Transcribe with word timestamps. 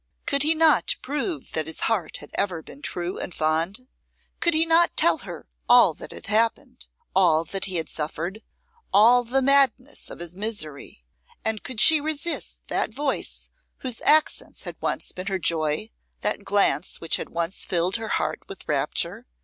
Could 0.25 0.41
he 0.41 0.55
not 0.55 0.95
prove 1.03 1.51
that 1.51 1.67
his 1.67 1.81
heart 1.81 2.17
had 2.17 2.31
ever 2.33 2.63
been 2.63 2.81
true 2.81 3.19
and 3.19 3.35
fond? 3.35 3.87
Could 4.39 4.55
he 4.55 4.65
not 4.65 4.97
tell 4.97 5.19
her 5.19 5.47
all 5.69 5.93
that 5.93 6.09
had 6.09 6.25
happened, 6.25 6.87
all 7.15 7.43
that 7.45 7.65
he 7.65 7.75
had 7.75 7.87
suffered, 7.87 8.41
all 8.91 9.23
the 9.23 9.43
madness 9.43 10.09
of 10.09 10.17
his 10.17 10.35
misery; 10.35 11.05
and 11.45 11.61
could 11.63 11.79
she 11.79 12.01
resist 12.01 12.61
that 12.67 12.91
voice 12.91 13.51
whose 13.81 14.01
accents 14.01 14.63
had 14.63 14.75
once 14.81 15.11
been 15.11 15.27
her 15.27 15.37
joy, 15.37 15.91
that 16.21 16.43
glance 16.43 16.99
which 16.99 17.17
had 17.17 17.29
once 17.29 17.63
filled 17.63 17.97
her 17.97 18.07
heart 18.07 18.41
with 18.49 18.67
rapture? 18.67 19.27